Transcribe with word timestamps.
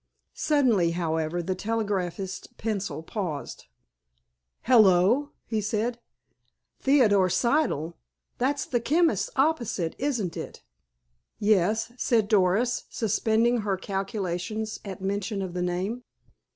Suddenly, 0.33 0.91
however, 0.97 1.43
the 1.43 1.53
telegraphist's 1.55 2.47
pencil 2.57 3.03
paused. 3.03 3.65
"Hello!" 4.63 5.29
he 5.45 5.61
said. 5.61 5.99
"Theodore 6.79 7.29
Siddle! 7.29 7.93
That's 8.39 8.65
the 8.65 8.79
chemist 8.81 9.29
opposite, 9.35 9.95
isn't 9.99 10.35
it!" 10.35 10.63
"Yes," 11.37 11.91
said 11.97 12.27
Doris, 12.29 12.85
suspending 12.89 13.59
her 13.59 13.77
calculations 13.77 14.79
at 14.83 15.01
mention 15.03 15.43
of 15.43 15.53
the 15.53 15.61
name. 15.61 16.01